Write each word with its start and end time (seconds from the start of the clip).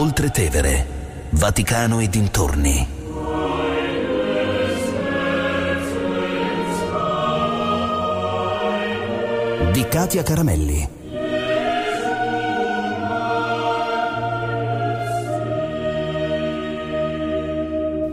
Oltre 0.00 0.30
Tevere, 0.30 0.86
Vaticano 1.28 2.00
e 2.00 2.08
dintorni. 2.08 2.88
Di 9.72 9.88
Katia 9.88 10.22
Caramelli. 10.22 10.88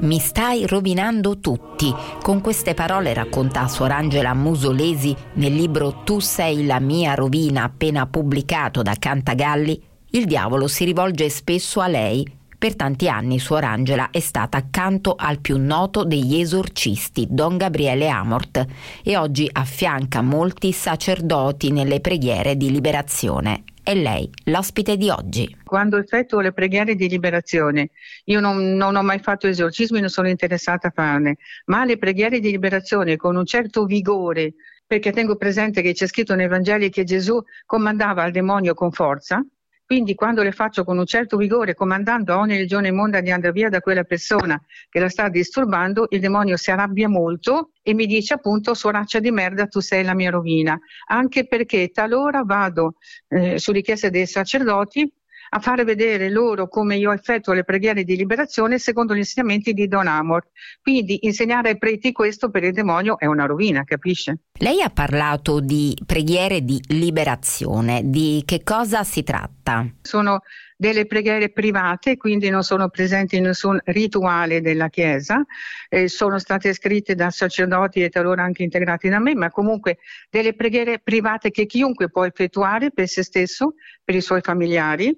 Mi 0.00 0.18
stai 0.20 0.66
rovinando 0.66 1.38
tutti. 1.38 1.94
Con 2.22 2.40
queste 2.40 2.72
parole 2.72 3.12
racconta 3.12 3.68
Suor 3.68 3.92
Angela 3.92 4.32
Musolesi 4.32 5.14
nel 5.34 5.54
libro 5.54 6.00
Tu 6.02 6.20
sei 6.20 6.64
la 6.64 6.80
mia 6.80 7.12
rovina 7.12 7.64
appena 7.64 8.06
pubblicato 8.06 8.80
da 8.80 8.94
Cantagalli. 8.98 9.92
Il 10.14 10.26
diavolo 10.26 10.68
si 10.68 10.84
rivolge 10.84 11.28
spesso 11.28 11.80
a 11.80 11.88
lei. 11.88 12.24
Per 12.56 12.76
tanti 12.76 13.08
anni 13.08 13.40
Suor 13.40 13.64
Angela 13.64 14.10
è 14.12 14.20
stata 14.20 14.56
accanto 14.56 15.16
al 15.18 15.40
più 15.40 15.58
noto 15.58 16.04
degli 16.04 16.36
esorcisti, 16.36 17.26
Don 17.28 17.56
Gabriele 17.56 18.08
Amort, 18.08 18.64
e 19.02 19.16
oggi 19.16 19.50
affianca 19.52 20.22
molti 20.22 20.70
sacerdoti 20.70 21.72
nelle 21.72 21.98
preghiere 21.98 22.56
di 22.56 22.70
liberazione 22.70 23.64
è 23.82 23.94
lei, 23.94 24.30
l'ospite 24.44 24.96
di 24.96 25.10
oggi. 25.10 25.58
Quando 25.62 25.98
effettuo 25.98 26.40
le 26.40 26.52
preghiere 26.52 26.94
di 26.94 27.06
liberazione, 27.06 27.90
io 28.24 28.40
non, 28.40 28.76
non, 28.76 28.96
ho 28.96 29.02
mai 29.02 29.18
fatto 29.18 29.46
esorcismi, 29.46 30.00
non 30.00 30.08
sono 30.08 30.28
interessata 30.28 30.88
a 30.88 30.92
farne, 30.94 31.36
ma 31.66 31.84
le 31.84 31.98
preghiere 31.98 32.40
di 32.40 32.50
liberazione 32.50 33.16
con 33.16 33.36
un 33.36 33.44
certo 33.44 33.84
vigore, 33.84 34.54
perché 34.86 35.12
tengo 35.12 35.36
presente 35.36 35.82
che 35.82 35.92
c'è 35.92 36.06
scritto 36.06 36.34
nei 36.34 36.48
Vangeli 36.48 36.88
che 36.88 37.04
Gesù 37.04 37.42
comandava 37.66 38.22
al 38.22 38.30
demonio 38.30 38.72
con 38.72 38.90
forza, 38.90 39.44
quindi 39.86 40.14
quando 40.14 40.42
le 40.42 40.52
faccio 40.52 40.82
con 40.84 40.98
un 40.98 41.06
certo 41.06 41.36
vigore, 41.36 41.74
comandando 41.74 42.32
a 42.32 42.38
ogni 42.38 42.56
legione 42.56 42.88
immonda 42.88 43.20
di 43.20 43.30
andare 43.30 43.52
via 43.52 43.68
da 43.68 43.80
quella 43.80 44.04
persona 44.04 44.60
che 44.88 44.98
la 44.98 45.08
sta 45.08 45.28
disturbando, 45.28 46.06
il 46.10 46.20
demonio 46.20 46.56
si 46.56 46.70
arrabbia 46.70 47.08
molto 47.08 47.70
e 47.82 47.92
mi 47.92 48.06
dice 48.06 48.34
appunto 48.34 48.72
suoraccia 48.72 49.20
di 49.20 49.30
merda 49.30 49.66
tu 49.66 49.80
sei 49.80 50.02
la 50.02 50.14
mia 50.14 50.30
rovina, 50.30 50.78
anche 51.08 51.46
perché 51.46 51.90
talora 51.90 52.42
vado 52.44 52.94
eh, 53.28 53.58
su 53.58 53.72
richiesta 53.72 54.08
dei 54.08 54.26
sacerdoti 54.26 55.12
a 55.54 55.60
fare 55.60 55.84
vedere 55.84 56.30
loro 56.30 56.66
come 56.68 56.96
io 56.96 57.12
effettuo 57.12 57.52
le 57.52 57.62
preghiere 57.62 58.02
di 58.02 58.16
liberazione 58.16 58.78
secondo 58.78 59.14
gli 59.14 59.18
insegnamenti 59.18 59.72
di 59.72 59.86
Don 59.86 60.08
Amor. 60.08 60.48
Quindi 60.82 61.20
insegnare 61.22 61.70
ai 61.70 61.78
preti 61.78 62.10
questo 62.10 62.50
per 62.50 62.64
il 62.64 62.72
demonio 62.72 63.18
è 63.18 63.26
una 63.26 63.46
rovina, 63.46 63.84
capisce? 63.84 64.38
Lei 64.58 64.82
ha 64.82 64.90
parlato 64.90 65.60
di 65.60 65.96
preghiere 66.04 66.64
di 66.64 66.82
liberazione, 66.88 68.02
di 68.04 68.42
che 68.44 68.64
cosa 68.64 69.04
si 69.04 69.22
tratta? 69.22 69.86
Sono 70.02 70.40
delle 70.76 71.06
preghiere 71.06 71.50
private, 71.50 72.16
quindi 72.16 72.50
non 72.50 72.64
sono 72.64 72.88
presenti 72.88 73.36
in 73.36 73.44
nessun 73.44 73.78
rituale 73.84 74.60
della 74.60 74.88
Chiesa, 74.88 75.44
eh, 75.88 76.08
sono 76.08 76.40
state 76.40 76.72
scritte 76.72 77.14
da 77.14 77.30
sacerdoti 77.30 78.02
e 78.02 78.08
talora 78.08 78.42
anche 78.42 78.64
integrate 78.64 79.08
da 79.08 79.20
me, 79.20 79.36
ma 79.36 79.50
comunque 79.50 79.98
delle 80.28 80.54
preghiere 80.54 80.98
private 80.98 81.52
che 81.52 81.66
chiunque 81.66 82.10
può 82.10 82.24
effettuare 82.24 82.90
per 82.90 83.06
se 83.06 83.22
stesso, 83.22 83.74
per 84.02 84.16
i 84.16 84.20
suoi 84.20 84.40
familiari, 84.40 85.16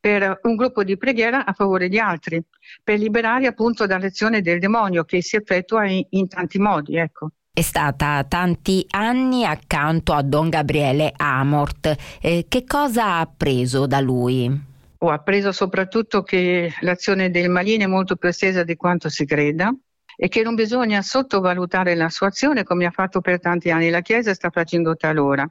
per 0.00 0.40
un 0.42 0.56
gruppo 0.56 0.84
di 0.84 0.96
preghiera 0.96 1.44
a 1.44 1.52
favore 1.52 1.88
di 1.88 1.98
altri, 1.98 2.42
per 2.82 2.98
liberare 2.98 3.46
appunto 3.46 3.86
dall'azione 3.86 4.40
del 4.40 4.58
demonio 4.58 5.04
che 5.04 5.22
si 5.22 5.36
effettua 5.36 5.86
in, 5.86 6.04
in 6.10 6.28
tanti 6.28 6.58
modi. 6.58 6.96
Ecco. 6.96 7.30
È 7.52 7.62
stata 7.62 8.22
tanti 8.28 8.84
anni 8.90 9.44
accanto 9.44 10.12
a 10.12 10.22
Don 10.22 10.50
Gabriele 10.50 11.12
Amort. 11.16 11.94
Eh, 12.20 12.44
che 12.48 12.64
cosa 12.64 13.04
ha 13.04 13.20
appreso 13.20 13.86
da 13.86 14.00
lui? 14.00 14.74
Ho 14.98 15.10
appreso 15.10 15.52
soprattutto 15.52 16.22
che 16.22 16.72
l'azione 16.80 17.30
del 17.30 17.48
maligno 17.48 17.84
è 17.84 17.88
molto 17.88 18.16
più 18.16 18.28
estesa 18.28 18.62
di 18.62 18.76
quanto 18.76 19.08
si 19.08 19.24
creda 19.24 19.74
e 20.16 20.28
che 20.28 20.42
non 20.42 20.54
bisogna 20.54 21.02
sottovalutare 21.02 21.94
la 21.94 22.08
sua 22.08 22.28
azione 22.28 22.64
come 22.64 22.86
ha 22.86 22.90
fatto 22.90 23.20
per 23.20 23.38
tanti 23.40 23.70
anni 23.70 23.90
la 23.90 24.00
Chiesa 24.00 24.34
sta 24.34 24.50
facendo 24.50 24.96
talora 24.96 25.48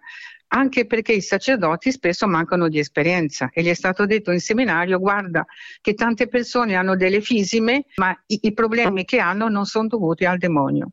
anche 0.48 0.86
perché 0.86 1.14
i 1.14 1.22
sacerdoti 1.22 1.92
spesso 1.92 2.28
mancano 2.28 2.68
di 2.68 2.80
esperienza 2.80 3.50
e 3.52 3.62
gli 3.62 3.70
è 3.70 3.74
stato 3.74 4.06
detto 4.06 4.32
in 4.32 4.40
seminario 4.40 5.00
guarda 5.00 5.46
che 5.82 5.94
tante 5.94 6.28
persone 6.28 6.76
hanno 6.76 6.96
delle 6.96 7.22
fisime 7.22 7.86
ma 7.96 8.16
i, 8.28 8.40
i 8.44 8.54
problemi 8.54 9.06
che 9.06 9.20
hanno 9.20 9.50
non 9.50 9.66
sono 9.66 9.88
dovuti 9.88 10.26
al 10.26 10.38
demonio. 10.38 10.92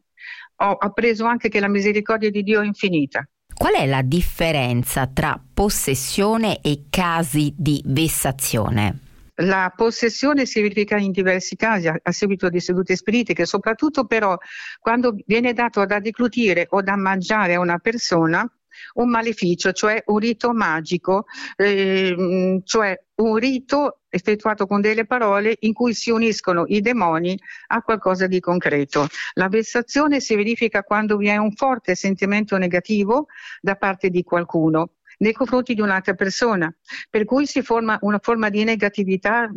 Ho 0.56 0.72
appreso 0.72 1.24
anche 1.24 1.48
che 1.48 1.60
la 1.60 1.68
misericordia 1.68 2.30
di 2.30 2.42
Dio 2.42 2.60
è 2.60 2.64
infinita. 2.64 3.26
Qual 3.54 3.74
è 3.74 3.86
la 3.86 4.02
differenza 4.02 5.06
tra 5.06 5.40
possessione 5.52 6.60
e 6.60 6.84
casi 6.88 7.52
di 7.56 7.82
vessazione? 7.86 9.11
La 9.36 9.72
possessione 9.74 10.44
si 10.44 10.60
verifica 10.60 10.96
in 10.96 11.10
diversi 11.10 11.56
casi 11.56 11.88
a, 11.88 11.98
a, 12.02 12.12
seguito 12.12 12.48
di 12.50 12.60
sedute 12.60 12.96
spiritiche, 12.96 13.46
soprattutto 13.46 14.04
però 14.04 14.36
quando 14.78 15.16
viene 15.26 15.54
dato 15.54 15.84
da 15.86 16.00
declutire 16.00 16.66
o 16.70 16.82
da 16.82 16.96
mangiare 16.96 17.54
a 17.54 17.60
una 17.60 17.78
persona 17.78 18.46
un 18.94 19.08
maleficio, 19.08 19.72
cioè 19.72 20.02
un 20.06 20.18
rito 20.18 20.52
magico, 20.52 21.24
eh, 21.56 22.60
cioè 22.64 23.04
un 23.16 23.36
rito 23.36 24.00
effettuato 24.08 24.66
con 24.66 24.80
delle 24.80 25.06
parole 25.06 25.56
in 25.60 25.72
cui 25.72 25.94
si 25.94 26.10
uniscono 26.10 26.64
i 26.66 26.80
demoni 26.80 27.38
a 27.68 27.82
qualcosa 27.82 28.26
di 28.26 28.40
concreto. 28.40 29.06
La 29.34 29.48
vessazione 29.48 30.20
si 30.20 30.34
verifica 30.34 30.82
quando 30.82 31.16
vi 31.16 31.28
è 31.28 31.36
un 31.36 31.52
forte 31.52 31.94
sentimento 31.94 32.56
negativo 32.56 33.26
da 33.60 33.76
parte 33.76 34.10
di 34.10 34.22
qualcuno 34.22 34.96
nei 35.22 35.32
confronti 35.32 35.74
di 35.74 35.80
un'altra 35.80 36.14
persona, 36.14 36.72
per 37.08 37.24
cui 37.24 37.46
si 37.46 37.62
forma 37.62 37.98
una 38.02 38.18
forma 38.20 38.48
di 38.50 38.64
negatività 38.64 39.50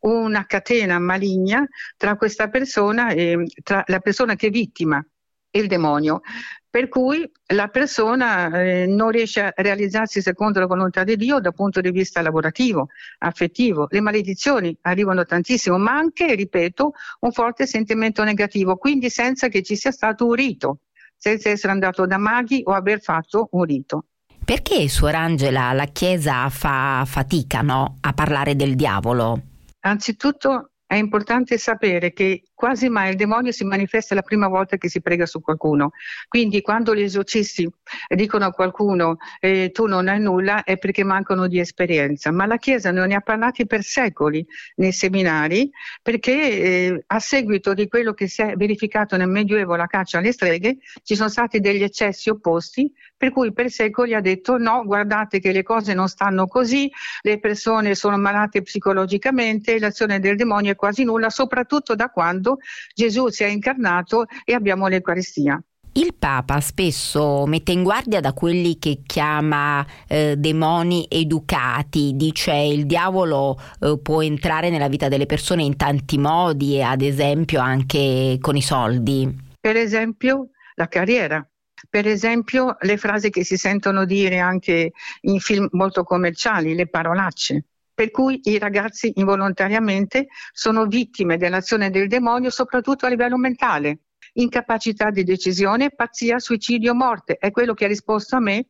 una 0.00 0.46
catena 0.46 0.98
maligna 0.98 1.66
tra 1.96 2.16
questa 2.16 2.48
persona 2.48 3.10
e 3.10 3.44
tra 3.62 3.82
la 3.86 3.98
persona 3.98 4.34
che 4.34 4.46
è 4.46 4.50
vittima 4.50 5.04
e 5.50 5.58
il 5.60 5.66
demonio 5.66 6.22
per 6.70 6.88
cui 6.88 7.28
la 7.46 7.68
persona 7.68 8.50
eh, 8.60 8.86
non 8.86 9.10
riesce 9.10 9.40
a 9.42 9.52
realizzarsi 9.56 10.20
secondo 10.20 10.60
la 10.60 10.66
volontà 10.66 11.02
di 11.02 11.16
Dio 11.16 11.40
dal 11.40 11.54
punto 11.54 11.80
di 11.80 11.90
vista 11.90 12.20
lavorativo, 12.20 12.88
affettivo. 13.18 13.86
Le 13.88 14.00
maledizioni 14.00 14.76
arrivano 14.82 15.24
tantissimo, 15.24 15.78
ma 15.78 15.96
anche, 15.96 16.34
ripeto, 16.34 16.92
un 17.20 17.32
forte 17.32 17.66
sentimento 17.66 18.22
negativo, 18.22 18.76
quindi 18.76 19.08
senza 19.08 19.48
che 19.48 19.62
ci 19.62 19.76
sia 19.76 19.90
stato 19.90 20.26
un 20.26 20.34
rito, 20.34 20.80
senza 21.16 21.48
essere 21.48 21.72
andato 21.72 22.06
da 22.06 22.18
maghi 22.18 22.60
o 22.64 22.72
aver 22.72 23.00
fatto 23.00 23.48
un 23.52 23.64
rito. 23.64 24.04
Perché, 24.48 24.88
Suor 24.88 25.14
Angela, 25.14 25.74
la 25.74 25.84
Chiesa 25.84 26.48
fa 26.48 27.04
fatica 27.04 27.60
no, 27.60 27.98
a 28.00 28.14
parlare 28.14 28.56
del 28.56 28.76
diavolo? 28.76 29.42
Anzitutto 29.80 30.70
è 30.86 30.94
importante 30.94 31.58
sapere 31.58 32.14
che 32.14 32.44
quasi 32.58 32.88
mai 32.88 33.10
il 33.10 33.16
demonio 33.16 33.52
si 33.52 33.62
manifesta 33.62 34.16
la 34.16 34.22
prima 34.22 34.48
volta 34.48 34.76
che 34.78 34.88
si 34.88 35.00
prega 35.00 35.26
su 35.26 35.40
qualcuno. 35.40 35.92
Quindi 36.26 36.60
quando 36.60 36.92
gli 36.92 37.02
esorcisti 37.02 37.70
dicono 38.08 38.46
a 38.46 38.50
qualcuno 38.50 39.18
eh, 39.38 39.70
tu 39.72 39.86
non 39.86 40.08
hai 40.08 40.18
nulla 40.18 40.64
è 40.64 40.76
perché 40.76 41.04
mancano 41.04 41.46
di 41.46 41.60
esperienza, 41.60 42.32
ma 42.32 42.46
la 42.46 42.56
Chiesa 42.56 42.90
non 42.90 43.06
ne 43.06 43.14
ha 43.14 43.20
parlati 43.20 43.64
per 43.64 43.84
secoli 43.84 44.44
nei 44.74 44.90
seminari 44.90 45.70
perché 46.02 46.32
eh, 46.32 47.04
a 47.06 47.20
seguito 47.20 47.74
di 47.74 47.86
quello 47.86 48.12
che 48.12 48.26
si 48.26 48.42
è 48.42 48.54
verificato 48.56 49.16
nel 49.16 49.28
Medioevo, 49.28 49.76
la 49.76 49.86
caccia 49.86 50.18
alle 50.18 50.32
streghe, 50.32 50.78
ci 51.04 51.14
sono 51.14 51.28
stati 51.28 51.60
degli 51.60 51.84
eccessi 51.84 52.28
opposti 52.28 52.92
per 53.18 53.32
cui 53.32 53.52
per 53.52 53.68
secoli 53.68 54.14
ha 54.14 54.20
detto 54.20 54.58
no, 54.58 54.84
guardate 54.84 55.40
che 55.40 55.50
le 55.50 55.64
cose 55.64 55.92
non 55.92 56.08
stanno 56.08 56.46
così, 56.46 56.90
le 57.22 57.40
persone 57.40 57.96
sono 57.96 58.16
malate 58.16 58.62
psicologicamente, 58.62 59.78
l'azione 59.78 60.20
del 60.20 60.36
demonio 60.36 60.70
è 60.70 60.76
quasi 60.76 61.02
nulla, 61.02 61.28
soprattutto 61.28 61.96
da 61.96 62.10
quando 62.10 62.47
Gesù 62.94 63.28
si 63.28 63.44
è 63.44 63.48
incarnato 63.48 64.24
e 64.44 64.54
abbiamo 64.54 64.86
l'Eucaristia. 64.86 65.62
Il 65.92 66.14
Papa 66.14 66.60
spesso 66.60 67.44
mette 67.46 67.72
in 67.72 67.82
guardia 67.82 68.20
da 68.20 68.32
quelli 68.32 68.78
che 68.78 69.00
chiama 69.04 69.84
eh, 70.06 70.36
demoni 70.36 71.06
educati, 71.08 72.12
dice 72.14 72.54
il 72.54 72.86
diavolo 72.86 73.58
eh, 73.80 73.98
può 74.00 74.22
entrare 74.22 74.70
nella 74.70 74.86
vita 74.86 75.08
delle 75.08 75.26
persone 75.26 75.64
in 75.64 75.76
tanti 75.76 76.16
modi, 76.16 76.80
ad 76.80 77.02
esempio 77.02 77.60
anche 77.60 78.36
con 78.40 78.54
i 78.54 78.62
soldi. 78.62 79.46
Per 79.58 79.76
esempio 79.76 80.50
la 80.76 80.86
carriera. 80.86 81.44
Per 81.90 82.06
esempio 82.06 82.76
le 82.80 82.96
frasi 82.96 83.30
che 83.30 83.44
si 83.44 83.56
sentono 83.56 84.04
dire 84.04 84.38
anche 84.38 84.92
in 85.22 85.40
film 85.40 85.68
molto 85.72 86.04
commerciali, 86.04 86.74
le 86.74 86.86
parolacce. 86.86 87.64
Per 87.98 88.12
cui 88.12 88.38
i 88.44 88.58
ragazzi 88.58 89.10
involontariamente 89.16 90.28
sono 90.52 90.86
vittime 90.86 91.36
dell'azione 91.36 91.90
del 91.90 92.06
demonio 92.06 92.48
soprattutto 92.48 93.06
a 93.06 93.08
livello 93.08 93.36
mentale. 93.36 94.02
Incapacità 94.34 95.10
di 95.10 95.24
decisione, 95.24 95.90
pazzia, 95.90 96.38
suicidio, 96.38 96.94
morte. 96.94 97.38
È 97.38 97.50
quello 97.50 97.74
che 97.74 97.86
ha 97.86 97.88
risposto 97.88 98.36
a 98.36 98.38
me. 98.38 98.66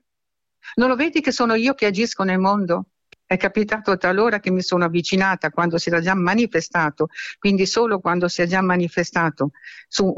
Non 0.76 0.88
lo 0.88 0.96
vedi 0.96 1.20
che 1.20 1.30
sono 1.30 1.52
io 1.56 1.74
che 1.74 1.84
agisco 1.84 2.22
nel 2.22 2.38
mondo? 2.38 2.86
È 3.26 3.36
capitato 3.36 3.98
talora 3.98 4.40
che 4.40 4.50
mi 4.50 4.62
sono 4.62 4.86
avvicinata 4.86 5.50
quando 5.50 5.76
si 5.76 5.90
era 5.90 6.00
già 6.00 6.14
manifestato, 6.14 7.08
quindi 7.38 7.66
solo 7.66 8.00
quando 8.00 8.28
si 8.28 8.40
è 8.40 8.46
già 8.46 8.62
manifestato 8.62 9.50
su 9.88 10.10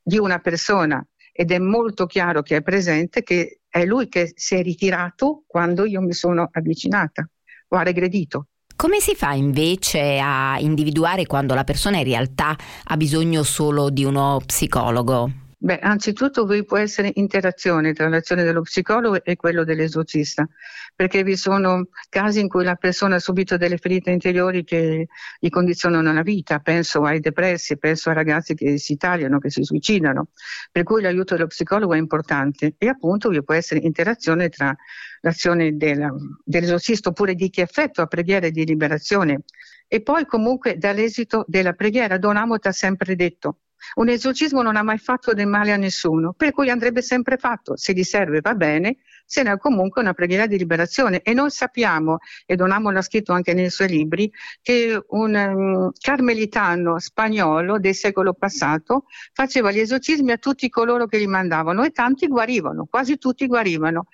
di 0.00 0.18
una 0.18 0.38
persona 0.38 1.04
ed 1.32 1.50
è 1.50 1.58
molto 1.58 2.06
chiaro 2.06 2.42
che 2.42 2.58
è 2.58 2.62
presente 2.62 3.24
che 3.24 3.62
è 3.68 3.84
lui 3.84 4.06
che 4.06 4.30
si 4.36 4.54
è 4.54 4.62
ritirato 4.62 5.42
quando 5.48 5.84
io 5.84 6.00
mi 6.00 6.12
sono 6.12 6.48
avvicinata 6.52 7.28
o 7.66 7.76
ha 7.76 7.82
regredito. 7.82 8.46
Come 8.82 8.98
si 8.98 9.14
fa 9.14 9.32
invece 9.34 10.18
a 10.18 10.58
individuare 10.58 11.24
quando 11.24 11.54
la 11.54 11.62
persona 11.62 11.98
in 11.98 12.02
realtà 12.02 12.56
ha 12.82 12.96
bisogno 12.96 13.44
solo 13.44 13.90
di 13.90 14.02
uno 14.02 14.40
psicologo? 14.44 15.41
Beh, 15.64 15.78
anzitutto 15.78 16.44
vi 16.44 16.64
può 16.64 16.76
essere 16.76 17.12
interazione 17.14 17.92
tra 17.92 18.08
l'azione 18.08 18.42
dello 18.42 18.62
psicologo 18.62 19.22
e 19.22 19.36
quello 19.36 19.62
dell'esorcista, 19.62 20.44
perché 20.92 21.22
vi 21.22 21.36
sono 21.36 21.86
casi 22.08 22.40
in 22.40 22.48
cui 22.48 22.64
la 22.64 22.74
persona 22.74 23.14
ha 23.14 23.18
subito 23.20 23.56
delle 23.56 23.76
ferite 23.76 24.10
interiori 24.10 24.64
che 24.64 25.06
gli 25.38 25.48
condizionano 25.50 26.12
la 26.12 26.22
vita, 26.22 26.58
penso 26.58 27.04
ai 27.04 27.20
depressi, 27.20 27.78
penso 27.78 28.08
ai 28.08 28.16
ragazzi 28.16 28.54
che 28.54 28.76
si 28.76 28.96
tagliano, 28.96 29.38
che 29.38 29.50
si 29.50 29.62
suicidano, 29.62 30.30
per 30.72 30.82
cui 30.82 31.00
l'aiuto 31.00 31.36
dello 31.36 31.46
psicologo 31.46 31.94
è 31.94 31.98
importante 31.98 32.74
e 32.76 32.88
appunto 32.88 33.28
vi 33.28 33.40
può 33.44 33.54
essere 33.54 33.78
interazione 33.84 34.48
tra 34.48 34.74
l'azione 35.20 35.76
della, 35.76 36.12
dell'esorcista 36.42 37.10
oppure 37.10 37.36
di 37.36 37.50
chi 37.50 37.60
effettua 37.60 38.08
preghiere 38.08 38.50
di 38.50 38.64
liberazione 38.64 39.42
e 39.86 40.02
poi 40.02 40.26
comunque 40.26 40.76
dall'esito 40.76 41.44
della 41.46 41.74
preghiera. 41.74 42.18
Don 42.18 42.36
Amot 42.36 42.66
ha 42.66 42.72
sempre 42.72 43.14
detto 43.14 43.58
un 43.94 44.08
esorcismo 44.08 44.62
non 44.62 44.76
ha 44.76 44.82
mai 44.82 44.98
fatto 44.98 45.32
del 45.32 45.46
male 45.46 45.72
a 45.72 45.76
nessuno, 45.76 46.32
per 46.32 46.52
cui 46.52 46.70
andrebbe 46.70 47.02
sempre 47.02 47.36
fatto. 47.36 47.76
Se 47.76 47.92
gli 47.92 48.02
serve 48.02 48.40
va 48.40 48.54
bene, 48.54 48.98
se 49.24 49.42
no 49.42 49.52
è 49.52 49.58
comunque 49.58 50.02
una 50.02 50.12
preghiera 50.12 50.46
di 50.46 50.58
liberazione. 50.58 51.22
E 51.22 51.32
noi 51.32 51.50
sappiamo, 51.50 52.18
e 52.46 52.56
Don 52.56 52.70
Amo 52.70 52.90
l'ha 52.90 53.02
scritto 53.02 53.32
anche 53.32 53.54
nei 53.54 53.70
suoi 53.70 53.88
libri, 53.88 54.30
che 54.60 55.02
un 55.08 55.34
um, 55.34 55.90
carmelitano 55.98 56.98
spagnolo 56.98 57.78
del 57.78 57.94
secolo 57.94 58.34
passato 58.34 59.04
faceva 59.32 59.70
gli 59.70 59.78
esorcismi 59.78 60.32
a 60.32 60.36
tutti 60.36 60.68
coloro 60.68 61.06
che 61.06 61.18
li 61.18 61.26
mandavano 61.26 61.82
e 61.84 61.90
tanti 61.90 62.26
guarivano, 62.26 62.86
quasi 62.90 63.18
tutti 63.18 63.46
guarivano. 63.46 64.06